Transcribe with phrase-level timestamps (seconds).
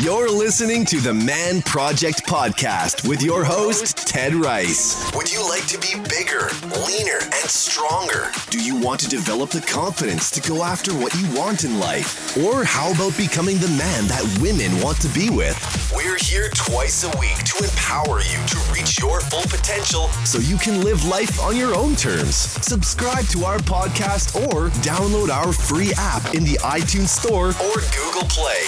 [0.00, 5.10] You're listening to the Man Project Podcast with your host, Ted Ryce.
[5.12, 6.50] Would you like to be bigger,
[6.86, 8.30] leaner, and stronger?
[8.48, 12.36] Do you want to develop the confidence to go after what you want in life?
[12.38, 15.58] Or how about becoming the man that women want to be with?
[15.92, 20.58] We're here twice a week to empower you to reach your full potential so you
[20.58, 22.36] can live life on your own terms.
[22.36, 28.28] Subscribe to our podcast or download our free app in the iTunes Store or Google
[28.30, 28.62] Play.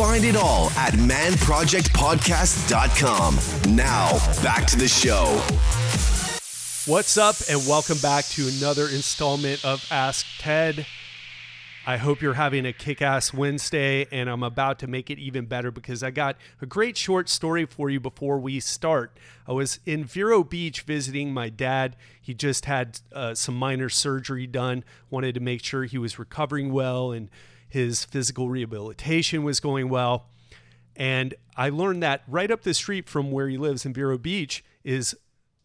[0.00, 3.76] Find it all at manprojectpodcast.com.
[3.76, 5.26] Now, back to the show.
[6.90, 10.86] What's up, and welcome back to another installment of Ask Ted.
[11.86, 15.44] I hope you're having a kick ass Wednesday, and I'm about to make it even
[15.44, 19.18] better because I got a great short story for you before we start.
[19.46, 21.94] I was in Vero Beach visiting my dad.
[22.18, 26.72] He just had uh, some minor surgery done, wanted to make sure he was recovering
[26.72, 27.28] well and
[27.70, 30.26] his physical rehabilitation was going well.
[30.96, 34.62] And I learned that right up the street from where he lives in Vero Beach
[34.84, 35.16] is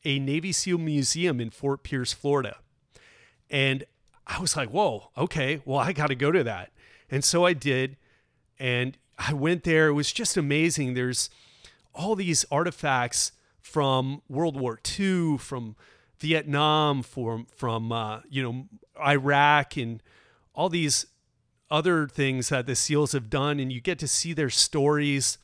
[0.06, 2.58] a Navy SEAL museum in Fort Pierce, Florida.
[3.50, 3.84] And
[4.28, 6.72] I was like, whoa, okay, well, I got to go to that.
[7.10, 7.98] And so I did.
[8.60, 9.88] And I went there.
[9.88, 10.94] It was just amazing.
[10.94, 11.30] There's
[11.94, 15.76] all these artifacts from World War II, from
[16.20, 18.66] Vietnam, from, from uh, you know,
[19.04, 20.04] Iraq, and
[20.54, 21.08] all these
[21.70, 25.38] other things that the SEALs have done, and you get to see their stories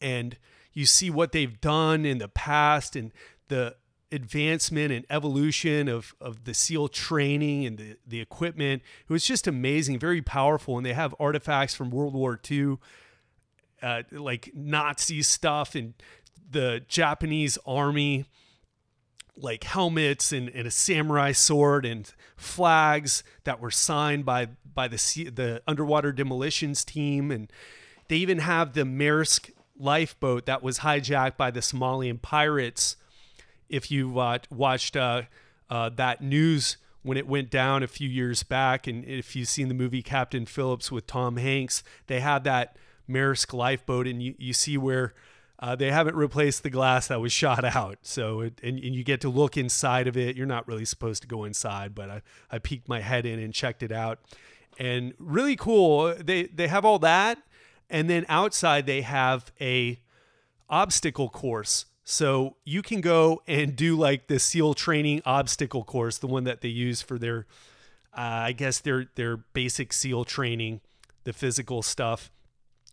[0.00, 0.36] and
[0.72, 3.12] you see what they've done in the past and
[3.48, 3.76] the
[4.12, 8.82] advancement and evolution of, of the SEAL training and the, the equipment.
[9.08, 10.76] It was just amazing, very powerful.
[10.76, 12.78] And they have artifacts from World War II,
[13.82, 15.94] uh, like Nazi stuff and
[16.50, 18.24] the Japanese army
[19.36, 24.98] like helmets and, and a samurai sword and flags that were signed by by the
[24.98, 27.50] sea, the underwater demolitions team and
[28.10, 32.96] they even have the Maersk lifeboat that was hijacked by the Somalian pirates.
[33.68, 35.22] If you uh, watched uh,
[35.70, 39.68] uh, that news when it went down a few years back, and if you've seen
[39.68, 42.76] the movie Captain Phillips with Tom Hanks, they had that
[43.08, 45.14] Maersk lifeboat, and you, you see where
[45.60, 47.98] uh, they haven't replaced the glass that was shot out.
[48.02, 50.36] So, it, and, and, you get to look inside of it.
[50.36, 53.54] You're not really supposed to go inside, but I, I peeked my head in and
[53.54, 54.18] checked it out.
[54.80, 56.14] And really cool.
[56.18, 57.38] They, they have all that.
[57.88, 60.00] And then outside, they have a
[60.68, 61.86] obstacle course.
[62.02, 66.60] So you can go and do like the SEAL training obstacle course, the one that
[66.60, 67.46] they use for their,
[68.16, 70.80] uh, I guess their their basic SEAL training,
[71.22, 72.30] the physical stuff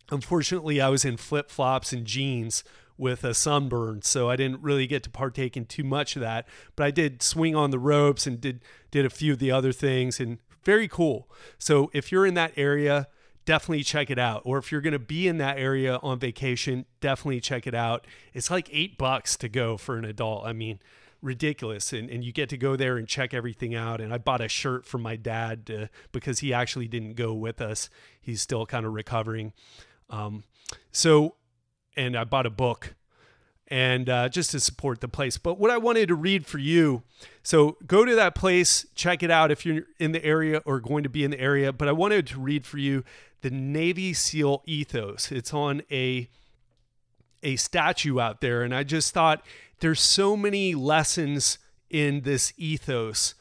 [0.10, 2.64] Unfortunately, I was in flip flops and jeans
[2.98, 6.48] with a sunburn, so I didn't really get to partake in too much of that.
[6.76, 9.72] But I did swing on the ropes and did did a few of the other
[9.72, 11.30] things, and very cool.
[11.58, 13.08] So if you're in that area,
[13.46, 14.42] definitely check it out.
[14.44, 18.06] Or if you're going to be in that area on vacation, definitely check it out.
[18.34, 20.46] It's like eight bucks to go for an adult.
[20.46, 20.80] I mean,
[21.22, 21.94] ridiculous.
[21.94, 24.02] And, and you get to go there and check everything out.
[24.02, 27.62] And I bought a shirt for my dad to, because he actually didn't go with
[27.62, 27.90] us.
[28.20, 29.54] He's still kind of recovering.
[30.10, 30.44] Um,
[30.92, 31.36] so,
[31.96, 32.94] and I bought a book
[33.68, 35.38] and uh, just to support the place.
[35.38, 37.04] But what I wanted to read for you,
[37.44, 41.04] so go to that place, check it out if you're in the area or going
[41.04, 41.74] to be in the area.
[41.74, 43.04] But I wanted to read for you
[43.42, 45.32] the Navy SEAL ethos.
[45.32, 46.30] It's on a
[47.44, 49.46] a statue out there, and I just thought
[49.80, 53.36] there's so many lessons in this ethos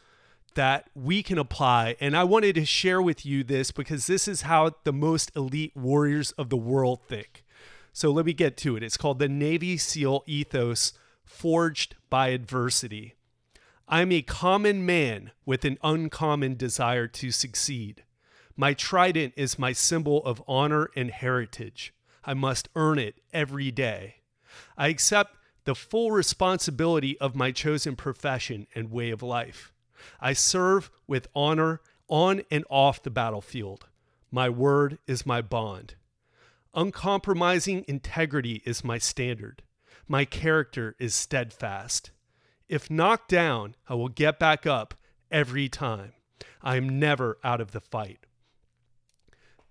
[0.54, 1.96] that we can apply.
[2.00, 5.76] And I wanted to share with you this because this is how the most elite
[5.76, 7.44] warriors of the world think.
[7.96, 8.82] So let me get to it.
[8.82, 10.92] It's called the Navy SEAL Ethos
[11.24, 13.14] Forged by Adversity.
[13.88, 18.04] I'm a common man with an uncommon desire to succeed.
[18.54, 21.94] My trident is my symbol of honor and heritage.
[22.22, 24.16] I must earn it every day.
[24.76, 29.72] I accept the full responsibility of my chosen profession and way of life.
[30.20, 33.86] I serve with honor on and off the battlefield.
[34.30, 35.94] My word is my bond.
[36.76, 39.62] Uncompromising integrity is my standard.
[40.06, 42.10] My character is steadfast.
[42.68, 44.92] If knocked down, I will get back up
[45.30, 46.12] every time.
[46.60, 48.26] I am never out of the fight.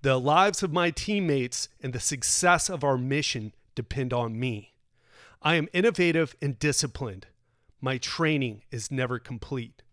[0.01, 4.73] The lives of my teammates and the success of our mission depend on me.
[5.43, 7.27] I am innovative and disciplined.
[7.79, 9.83] My training is never complete.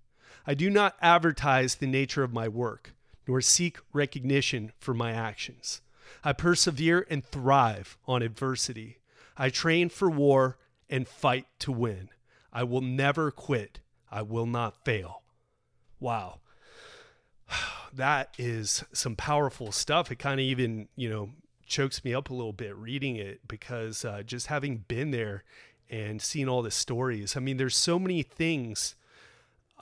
[0.46, 2.94] I do not advertise the nature of my work,
[3.28, 5.82] nor seek recognition for my actions.
[6.24, 8.98] I persevere and thrive on adversity.
[9.36, 12.10] I train for war and fight to win.
[12.52, 13.80] I will never quit.
[14.10, 15.22] I will not fail.
[16.00, 16.40] Wow.
[17.94, 20.10] That is some powerful stuff.
[20.10, 21.28] It kind of even, you know,
[21.66, 25.44] chokes me up a little bit reading it because uh, just having been there
[25.90, 27.36] and seen all the stories.
[27.36, 28.94] I mean, there's so many things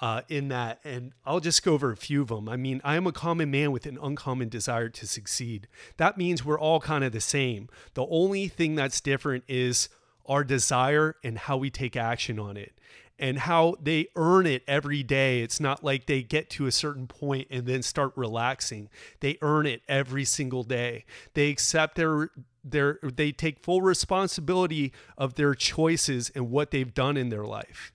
[0.00, 2.49] uh, in that, and I'll just go over a few of them.
[2.49, 5.69] I mean, I am a common man with an uncommon desire to succeed.
[5.99, 7.69] That means we're all kind of the same.
[7.94, 9.91] The only thing that's different is
[10.26, 12.73] our desire and how we take action on it
[13.19, 15.43] and how they earn it every day.
[15.43, 18.88] It's not like they get to a certain point and then start relaxing.
[19.20, 21.05] They earn it every single day.
[21.35, 22.31] They accept their
[22.64, 27.93] their they take full responsibility of their choices and what they've done in their life.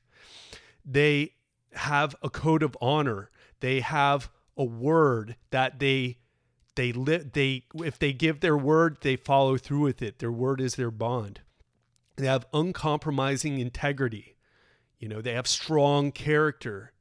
[0.86, 1.35] They
[1.76, 3.30] have a code of honor.
[3.60, 6.18] They have a word that they
[6.76, 10.20] they li- they if they give their word, they follow through with it.
[10.20, 11.42] Their word is their bond.
[12.18, 14.36] They have uncompromising integrity.
[15.00, 16.94] You know, they have strong character.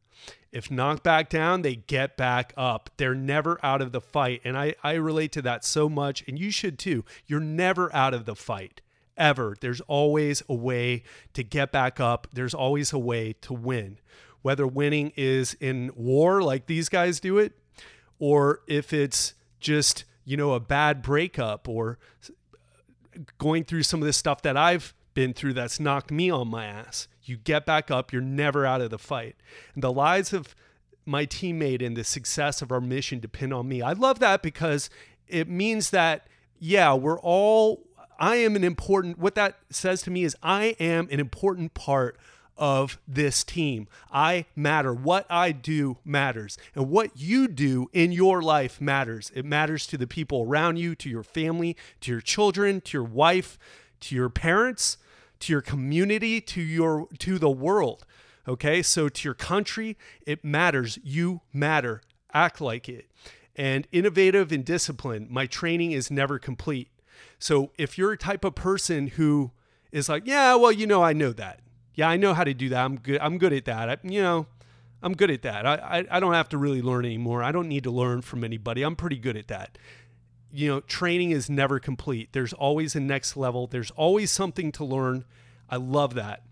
[0.53, 2.91] If knocked back down, they get back up.
[2.97, 4.41] They're never out of the fight.
[4.45, 7.05] And I, I relate to that so much, and you should too.
[7.27, 8.81] You're never out of the fight,
[9.17, 9.57] ever.
[9.61, 13.99] There's always a way to get back up, there's always a way to win.
[14.45, 17.55] Whether winning is in war, like these guys do it,
[18.19, 21.99] or if it's just, you know, a bad breakup or
[23.39, 26.67] going through some of this stuff that I've been through that's knocked me on my
[26.67, 27.09] ass.
[27.23, 29.37] You get back up, you're never out of the fight.
[29.73, 30.55] And the lives of
[31.07, 33.81] my teammate and the success of our mission depend on me.
[33.81, 34.91] I love that because
[35.27, 36.27] it means that,
[36.59, 37.85] yeah, we're all,
[38.21, 42.19] I am an important, what that says to me is I am an important part
[42.57, 43.89] of this team.
[44.13, 44.93] I matter.
[44.93, 46.57] What I do matters.
[46.75, 49.33] And what you do in your life matters.
[49.35, 53.05] It matters to the people around you, to your family, to your children, to your
[53.05, 53.59] wife,
[54.01, 54.99] to your parents,
[55.41, 58.05] to your community, to your to the world.
[58.47, 58.83] Okay?
[58.83, 59.97] So to your country,
[60.27, 60.99] it matters.
[61.03, 62.03] You matter.
[62.33, 63.07] Act like it.
[63.57, 66.89] And innovative and disciplined, my training is never complete.
[67.39, 69.53] So if you're a type of person who
[69.93, 71.61] is like, yeah, well, you know, I know that.
[71.95, 72.85] Yeah, I know how to do that.
[72.85, 73.21] I'm good.
[73.21, 73.89] I'm good at that.
[73.89, 74.47] I, you know,
[75.03, 75.67] I'm good at that.
[75.67, 77.43] I, I, I don't have to really learn anymore.
[77.43, 78.83] I don't need to learn from anybody.
[78.83, 79.79] I'm pretty good at that
[80.55, 82.33] you know, training is never complete.
[82.33, 83.67] There's always a next level.
[83.67, 85.25] There's always something to learn.
[85.69, 86.45] I love that.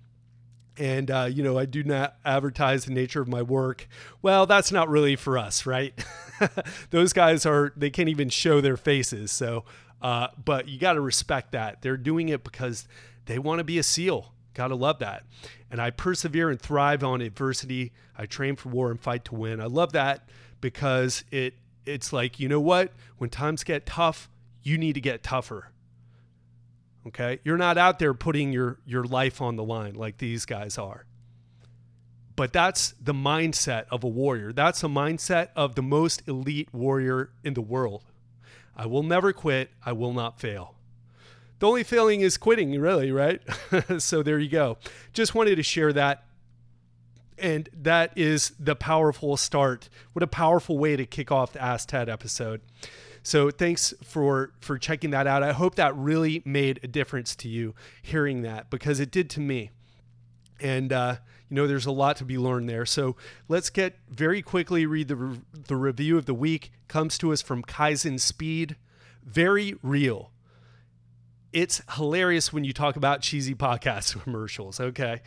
[0.77, 3.87] And, uh, you know, I do not advertise the nature of my work.
[4.21, 5.94] Well, that's not really for us, right?
[6.91, 9.31] Those guys are, they can't even show their faces.
[9.31, 9.65] So,
[10.00, 11.83] uh, but you got to respect that.
[11.83, 12.89] They're doing it because
[13.27, 14.33] they want to be a SEAL.
[14.55, 15.25] Got to love that.
[15.71, 17.93] And I persevere and thrive on adversity.
[18.17, 19.61] I train for war and fight to win.
[19.61, 20.29] I love that
[20.61, 21.55] because it
[21.85, 22.93] it's like, you know what?
[23.19, 24.29] When times get tough,
[24.63, 25.73] you need to get tougher.
[27.07, 27.41] Okay?
[27.43, 31.07] You're not out there putting your your life on the line like these guys are.
[32.35, 34.53] But that's the mindset of a warrior.
[34.53, 38.05] That's the mindset of the most elite warrior in the world.
[38.75, 39.71] I will never quit.
[39.85, 40.75] I will not fail.
[41.62, 43.41] The only failing is quitting, really, right?
[43.99, 44.79] so there you go.
[45.12, 46.25] Just wanted to share that
[47.38, 49.88] and that is the powerful start.
[50.12, 52.62] What a powerful way to kick off the Ask Ted episode.
[53.23, 55.44] So thanks for for checking that out.
[55.44, 59.41] I hope that really made a difference to you hearing that because it did to
[59.41, 59.70] me.
[60.61, 61.19] And uh,
[61.49, 62.87] you know, there's a lot to be learned there.
[62.87, 63.15] So
[63.47, 66.73] let's get very quickly read the re- the review of the week.
[66.88, 68.75] Comes to us from Kaizen Speed.
[69.25, 70.31] Very real.
[71.53, 74.81] It's hilarious when you talk about cheesy podcast commercials.
[74.81, 75.21] Okay.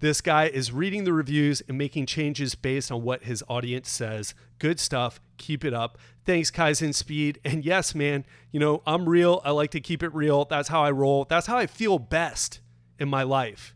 [0.00, 4.34] This guy is reading the reviews and making changes based on what his audience says.
[4.58, 5.20] Good stuff.
[5.36, 5.98] Keep it up.
[6.24, 7.38] Thanks, Kaizen Speed.
[7.44, 9.42] And yes, man, you know, I'm real.
[9.44, 10.46] I like to keep it real.
[10.46, 11.26] That's how I roll.
[11.26, 12.60] That's how I feel best
[12.98, 13.74] in my life.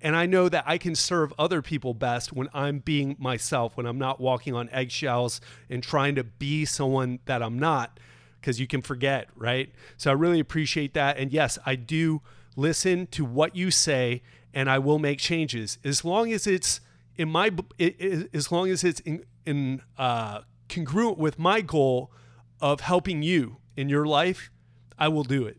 [0.00, 3.86] And I know that I can serve other people best when I'm being myself, when
[3.86, 7.98] I'm not walking on eggshells and trying to be someone that I'm not,
[8.44, 9.72] because you can forget, right?
[9.96, 11.16] So I really appreciate that.
[11.16, 12.20] And yes, I do
[12.56, 14.22] listen to what you say
[14.52, 16.80] and I will make changes as long as it's
[17.16, 22.12] in my as long as it's in, in uh, congruent with my goal
[22.60, 24.50] of helping you in your life.
[24.98, 25.56] I will do it.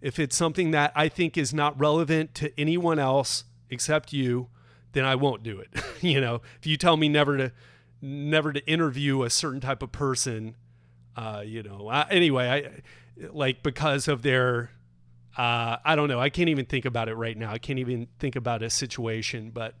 [0.00, 4.48] If it's something that I think is not relevant to anyone else except you,
[4.92, 5.68] then I won't do it.
[6.00, 7.52] you know, if you tell me never to
[8.00, 10.56] never to interview a certain type of person,
[11.16, 14.70] uh, you know, I, anyway, I like because of their
[15.36, 16.20] uh, I don't know.
[16.20, 17.50] I can't even think about it right now.
[17.50, 19.50] I can't even think about a situation.
[19.50, 19.74] But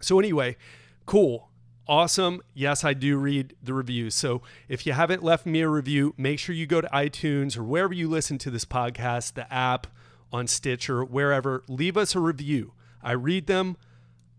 [0.00, 0.56] so, anyway,
[1.04, 1.50] cool.
[1.88, 2.42] Awesome.
[2.52, 4.16] Yes, I do read the reviews.
[4.16, 7.62] So if you haven't left me a review, make sure you go to iTunes or
[7.62, 9.86] wherever you listen to this podcast, the app,
[10.32, 11.62] on Stitcher, wherever.
[11.68, 12.72] Leave us a review.
[13.04, 13.76] I read them,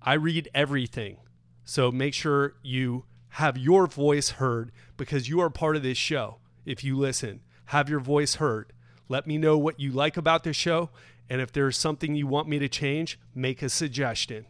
[0.01, 1.17] I read everything.
[1.63, 6.37] So make sure you have your voice heard because you are part of this show
[6.65, 8.73] if you listen have your voice heard.
[9.09, 10.89] Let me know what you like about this show.
[11.29, 14.45] And if there's something you want me to change, make a suggestion.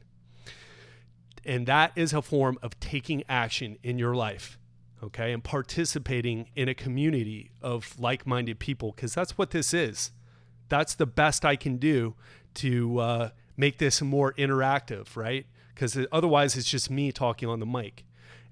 [1.43, 4.59] And that is a form of taking action in your life,
[5.03, 5.31] okay?
[5.31, 10.11] And participating in a community of like minded people, because that's what this is.
[10.69, 12.15] That's the best I can do
[12.55, 15.47] to uh, make this more interactive, right?
[15.73, 18.03] Because otherwise, it's just me talking on the mic.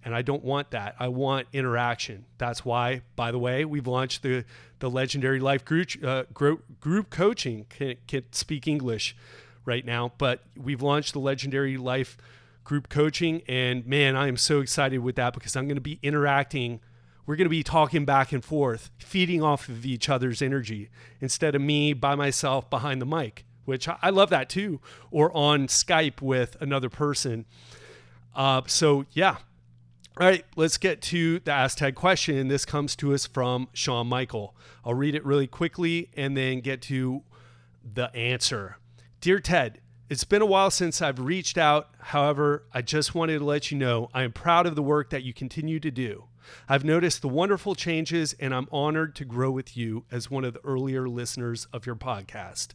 [0.05, 0.95] And I don't want that.
[0.99, 2.25] I want interaction.
[2.37, 4.45] That's why, by the way, we've launched the,
[4.77, 7.65] the legendary life group, uh, group, group coaching.
[7.69, 9.15] Can't, can't speak English
[9.65, 12.17] right now, but we've launched the legendary life
[12.63, 13.41] group coaching.
[13.47, 16.81] And man, I am so excited with that because I'm going to be interacting.
[17.25, 21.55] We're going to be talking back and forth, feeding off of each other's energy instead
[21.55, 26.21] of me by myself behind the mic, which I love that too, or on Skype
[26.21, 27.45] with another person.
[28.35, 29.37] Uh, so, yeah.
[30.17, 32.47] All right, let's get to the Ask Ted question.
[32.47, 34.55] This comes to us from Sean Michael.
[34.85, 37.23] I'll read it really quickly and then get to
[37.83, 38.77] the answer.
[39.19, 41.89] Dear Ted, it's been a while since I've reached out.
[41.99, 45.23] However, I just wanted to let you know I am proud of the work that
[45.23, 46.23] you continue to do.
[46.69, 50.53] I've noticed the wonderful changes, and I'm honored to grow with you as one of
[50.53, 52.69] the earlier listeners of your podcast.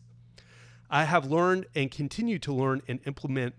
[0.91, 3.55] I have learned and continue to learn and implement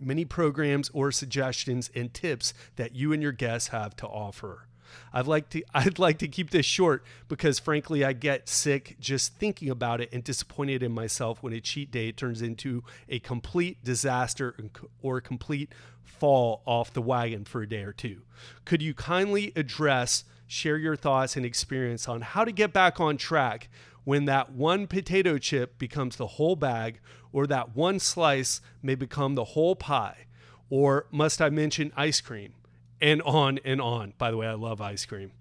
[0.00, 4.66] many programs or suggestions and tips that you and your guests have to offer.
[5.12, 9.34] I'd like to I'd like to keep this short because frankly I get sick just
[9.36, 13.82] thinking about it and disappointed in myself when a cheat day turns into a complete
[13.84, 14.54] disaster
[15.02, 15.70] or complete
[16.02, 18.22] fall off the wagon for a day or two.
[18.64, 23.16] Could you kindly address share your thoughts and experience on how to get back on
[23.16, 23.68] track
[24.04, 27.00] when that one potato chip becomes the whole bag
[27.32, 30.26] or that one slice may become the whole pie?
[30.70, 32.54] Or must I mention ice cream?
[33.04, 34.14] and on and on.
[34.16, 35.32] By the way, I love ice cream.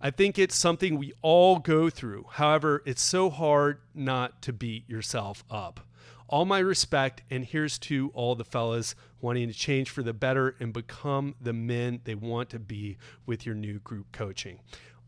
[0.00, 2.26] I think it's something we all go through.
[2.32, 5.80] However, it's so hard not to beat yourself up.
[6.28, 10.56] All my respect, and here's to all the fellas wanting to change for the better
[10.58, 12.96] and become the men they want to be
[13.26, 14.60] with your new group coaching.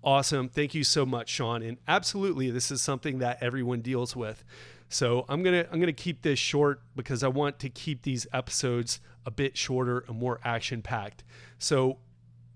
[0.07, 0.49] Awesome.
[0.49, 1.63] Thank you so much, Sean.
[1.63, 4.45] And absolutely, this is something that everyone deals with.
[4.89, 9.01] So I'm gonna I'm gonna keep this short because I want to keep these episodes
[9.27, 11.25] a bit shorter and more action packed.
[11.59, 11.99] So,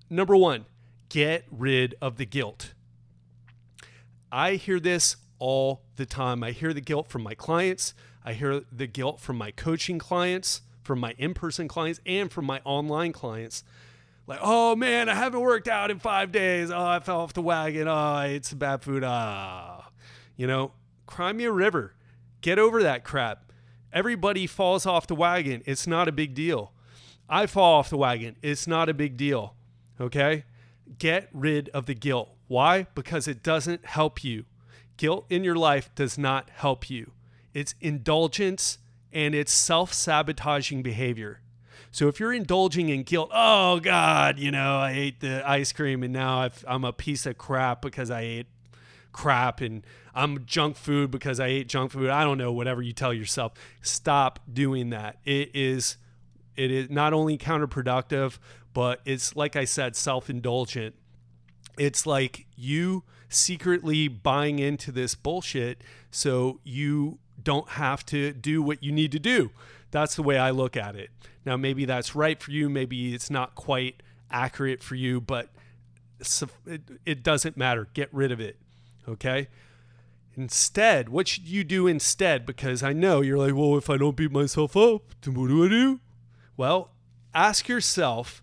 [0.08, 0.66] number one,
[1.08, 2.72] get rid of the guilt.
[4.30, 6.44] I hear this all the time.
[6.44, 7.94] I hear the guilt from my clients.
[8.24, 12.44] I hear the guilt from my coaching clients, from my in person clients, and from
[12.44, 13.64] my online clients.
[14.26, 16.70] Like, oh man, I haven't worked out in five days.
[16.70, 17.88] Oh, I fell off the wagon.
[17.88, 19.02] Oh, I ate some bad food.
[19.04, 19.90] Ah,
[20.36, 20.72] you know,
[21.06, 21.94] cry me a river.
[22.40, 23.52] Get over that crap.
[23.92, 25.62] Everybody falls off the wagon.
[25.66, 26.72] It's not a big deal.
[27.28, 28.36] I fall off the wagon.
[28.42, 29.54] It's not a big deal.
[30.00, 30.44] Okay?
[30.98, 32.30] Get rid of the guilt.
[32.48, 32.86] Why?
[32.94, 34.44] Because it doesn't help you.
[34.96, 37.12] Guilt in your life does not help you.
[37.54, 38.78] It's indulgence
[39.12, 41.40] and it's self sabotaging behavior.
[41.92, 46.02] So if you're indulging in guilt, oh God, you know, I ate the ice cream
[46.02, 48.46] and now i am a piece of crap because I ate
[49.12, 52.10] crap and I'm junk food because I ate junk food.
[52.10, 53.54] I don't know, whatever you tell yourself.
[53.82, 55.18] Stop doing that.
[55.24, 55.96] It is
[56.56, 58.38] it is not only counterproductive,
[58.72, 60.94] but it's like I said, self-indulgent.
[61.78, 68.82] It's like you secretly buying into this bullshit so you don't have to do what
[68.82, 69.50] you need to do.
[69.90, 71.10] That's the way I look at it.
[71.44, 72.68] Now, maybe that's right for you.
[72.68, 75.48] Maybe it's not quite accurate for you, but
[77.06, 77.88] it, doesn't matter.
[77.94, 78.56] Get rid of it.
[79.08, 79.48] Okay.
[80.36, 82.46] Instead, what should you do instead?
[82.46, 85.64] Because I know you're like, well, if I don't beat myself up, then what do
[85.64, 86.00] I do?
[86.56, 86.90] Well,
[87.34, 88.42] ask yourself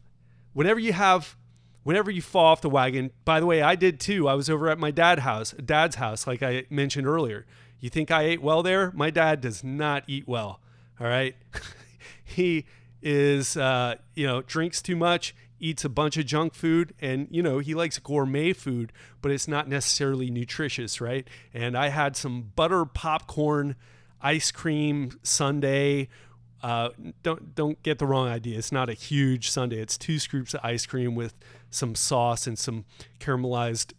[0.53, 1.35] whenever you have
[1.83, 4.69] whenever you fall off the wagon by the way i did too i was over
[4.69, 7.45] at my dad's house dad's house like i mentioned earlier
[7.79, 10.61] you think i ate well there my dad does not eat well
[10.99, 11.35] all right?
[12.29, 12.65] He
[13.01, 17.41] is uh, you know drinks too much eats a bunch of junk food and you
[17.41, 21.27] know he likes gourmet food but it's not necessarily nutritious right?
[21.53, 23.75] And i had some butter popcorn
[24.21, 26.09] ice cream sundae.
[26.61, 26.89] Uh,
[27.23, 28.57] don't don't get the wrong idea.
[28.57, 29.79] It's not a huge sundae.
[29.79, 31.35] It's two scoops of ice cream with
[31.69, 32.85] some sauce and some
[33.19, 33.93] caramelized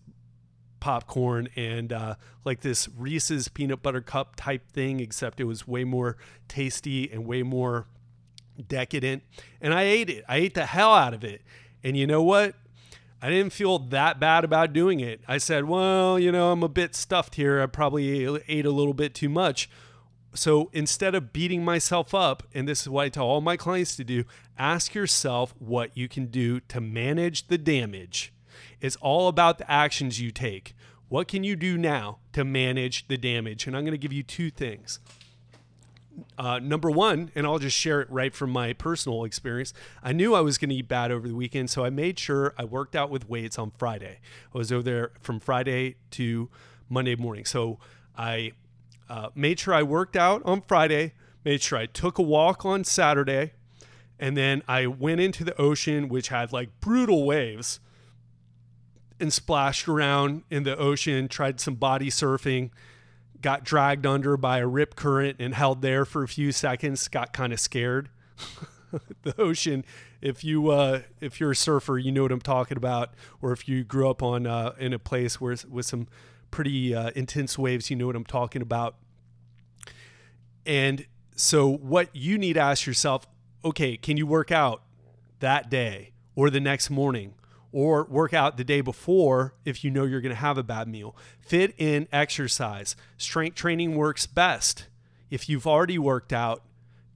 [0.80, 5.84] popcorn and uh, like this reese's peanut butter cup type thing except it was way
[5.84, 6.16] more
[6.48, 7.86] tasty and way more
[8.66, 9.22] decadent.
[9.60, 10.24] And I ate it.
[10.28, 11.42] I ate the hell out of it.
[11.82, 12.54] And you know what?
[13.20, 15.20] I didn't feel that bad about doing it.
[15.26, 17.60] I said, well, you know, I'm a bit stuffed here.
[17.60, 19.68] I probably ate a little bit too much.
[20.34, 23.96] So instead of beating myself up, and this is what I tell all my clients
[23.96, 24.24] to do,
[24.56, 28.32] ask yourself what you can do to manage the damage.
[28.80, 30.74] It's all about the actions you take.
[31.08, 33.66] What can you do now to manage the damage?
[33.66, 35.00] And I'm going to give you two things.
[36.36, 39.72] Uh, number one, and I'll just share it right from my personal experience.
[40.02, 42.54] I knew I was going to eat bad over the weekend, so I made sure
[42.58, 44.18] I worked out with weights on Friday.
[44.52, 46.50] I was over there from Friday to
[46.88, 47.44] Monday morning.
[47.44, 47.78] So
[48.16, 48.52] I
[49.08, 51.12] uh, made sure I worked out on Friday,
[51.44, 53.52] made sure I took a walk on Saturday,
[54.18, 57.80] and then I went into the ocean, which had like brutal waves,
[59.20, 62.70] and splashed around in the ocean, tried some body surfing,
[63.40, 67.32] got dragged under by a rip current and held there for a few seconds, got
[67.32, 68.08] kind of scared.
[69.22, 69.84] the ocean,
[70.20, 73.68] if you uh, if you're a surfer, you know what I'm talking about, or if
[73.68, 76.08] you grew up on uh, in a place where with some
[76.50, 78.96] pretty uh, intense waves, you know what I'm talking about.
[80.64, 81.06] And
[81.36, 83.26] so, what you need to ask yourself
[83.64, 84.82] okay, can you work out
[85.40, 87.34] that day or the next morning
[87.72, 90.88] or work out the day before if you know you're going to have a bad
[90.88, 91.16] meal?
[91.40, 92.96] Fit in exercise.
[93.16, 94.86] Strength training works best.
[95.30, 96.62] If you've already worked out,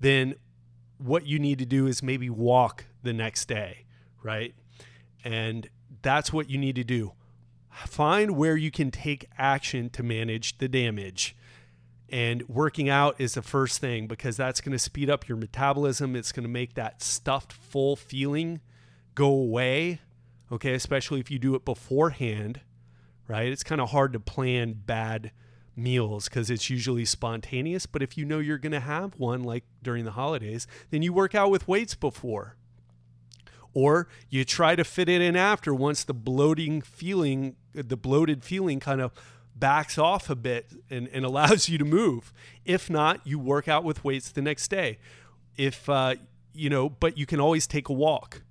[0.00, 0.34] then
[0.98, 3.84] what you need to do is maybe walk the next day,
[4.22, 4.54] right?
[5.24, 5.68] And
[6.02, 7.12] that's what you need to do.
[7.70, 11.34] Find where you can take action to manage the damage.
[12.10, 16.14] And working out is the first thing because that's going to speed up your metabolism.
[16.14, 18.60] It's going to make that stuffed full feeling
[19.14, 20.00] go away.
[20.52, 22.60] Okay, especially if you do it beforehand,
[23.26, 23.50] right?
[23.50, 25.32] It's kind of hard to plan bad
[25.74, 27.86] meals because it's usually spontaneous.
[27.86, 31.12] But if you know you're going to have one, like during the holidays, then you
[31.12, 32.56] work out with weights before.
[33.72, 38.78] Or you try to fit it in after once the bloating feeling, the bloated feeling
[38.78, 39.12] kind of
[39.56, 42.30] backs off a bit and, and allows you to move.
[42.66, 44.98] If not, you work out with weights the next day.
[45.56, 46.16] If, uh,
[46.52, 48.42] you know, but you can always take a walk.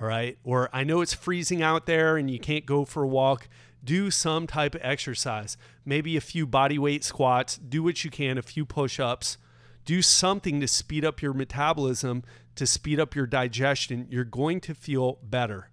[0.00, 0.38] All right.
[0.44, 3.48] Or I know it's freezing out there and you can't go for a walk.
[3.82, 8.36] Do some type of exercise, maybe a few body weight squats, do what you can,
[8.36, 9.38] a few push ups,
[9.84, 12.24] do something to speed up your metabolism,
[12.56, 14.06] to speed up your digestion.
[14.10, 15.70] You're going to feel better.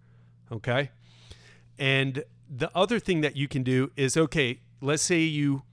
[0.51, 0.91] Okay.
[1.77, 5.63] And the other thing that you can do is okay, let's say you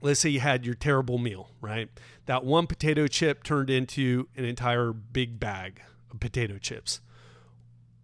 [0.00, 1.90] let's say you had your terrible meal, right?
[2.26, 7.00] That one potato chip turned into an entire big bag of potato chips.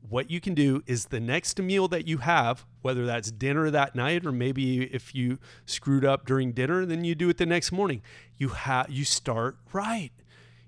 [0.09, 3.95] What you can do is the next meal that you have, whether that's dinner that
[3.95, 7.73] night or maybe if you screwed up during dinner, then you do it the next
[7.73, 8.03] morning.
[8.37, 10.13] You have you start right.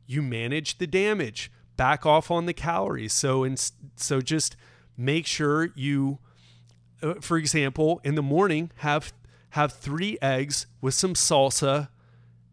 [0.06, 3.12] You manage the damage, back off on the calories.
[3.12, 4.56] So and so just
[4.96, 6.18] make sure you
[7.02, 9.12] uh, for example, in the morning, have
[9.50, 11.88] have three eggs with some salsa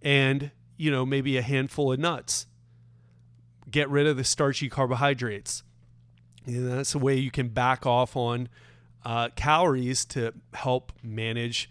[0.01, 2.47] and you know maybe a handful of nuts.
[3.69, 5.63] Get rid of the starchy carbohydrates.
[6.45, 8.49] And that's a way you can back off on
[9.03, 11.69] uh, calories to help manage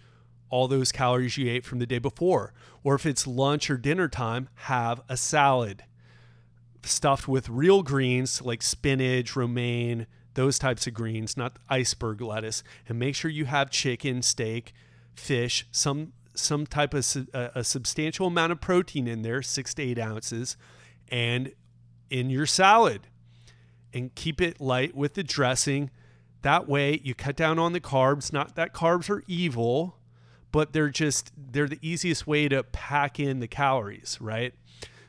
[0.50, 2.52] all those calories you ate from the day before.
[2.82, 5.84] Or if it's lunch or dinner time, have a salad
[6.82, 12.98] stuffed with real greens like spinach, romaine, those types of greens, not iceberg lettuce, and
[12.98, 14.72] make sure you have chicken, steak,
[15.14, 19.82] fish, some some type of a, a substantial amount of protein in there, six to
[19.82, 20.56] eight ounces,
[21.08, 21.52] and
[22.10, 23.06] in your salad,
[23.94, 25.90] and keep it light with the dressing.
[26.42, 28.32] That way, you cut down on the carbs.
[28.32, 29.96] Not that carbs are evil,
[30.52, 34.52] but they're just they're the easiest way to pack in the calories, right?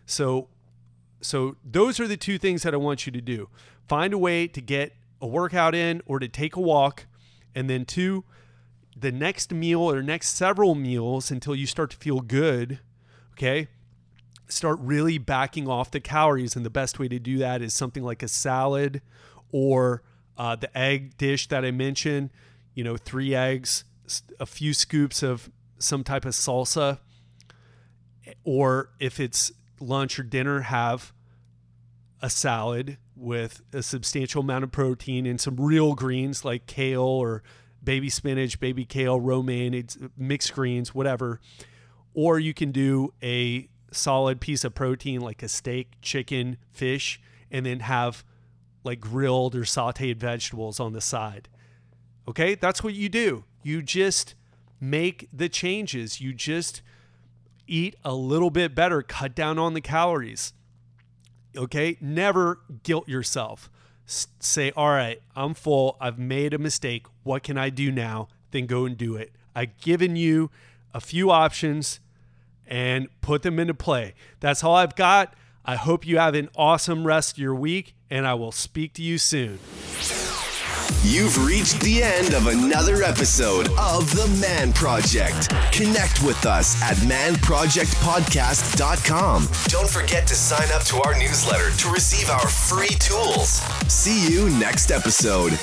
[0.05, 0.47] So
[1.21, 3.49] so those are the two things that I want you to do.
[3.87, 7.07] Find a way to get a workout in or to take a walk.
[7.53, 8.23] And then, two,
[8.95, 12.79] the next meal or next several meals until you start to feel good,
[13.33, 13.67] okay?
[14.47, 16.55] Start really backing off the calories.
[16.55, 19.01] And the best way to do that is something like a salad
[19.51, 20.03] or
[20.38, 22.29] uh, the egg dish that I mentioned,
[22.73, 23.86] you know, three eggs,
[24.39, 26.99] a few scoops of some type of salsa.
[28.43, 31.13] Or if it's lunch or dinner, have
[32.21, 37.43] a salad with a substantial amount of protein and some real greens like kale or
[37.84, 41.39] baby spinach, baby kale, romaine, mixed greens, whatever.
[42.13, 47.19] Or you can do a solid piece of protein like a steak, chicken, fish,
[47.51, 48.23] and then have
[48.84, 51.49] like grilled or sauteed vegetables on the side.
[52.27, 52.55] Okay?
[52.55, 53.43] That's what you do.
[53.63, 54.36] You just
[54.79, 56.21] make the changes.
[56.21, 56.81] You just
[57.67, 60.53] eat a little bit better, cut down on the calories.
[61.58, 61.97] Okay.
[62.01, 63.69] Never guilt yourself.
[64.08, 65.97] S- say, all right, I'm full.
[65.99, 67.08] I've made a mistake.
[67.23, 68.27] What can I do now?
[68.51, 69.34] Then go and do it.
[69.55, 70.51] I've given you
[70.93, 71.99] a few options
[72.67, 74.13] and put them into play.
[74.39, 75.34] That's all I've got.
[75.63, 79.01] I hope you have an awesome rest of your week, and I will speak to
[79.01, 79.60] you soon.
[81.04, 85.49] You've reached the end of another episode of The Man Project.
[85.71, 89.47] Connect with us at manprojectpodcast.com.
[89.67, 93.62] Don't forget to sign up to our newsletter to receive our free tools.
[93.88, 95.58] See you next episode.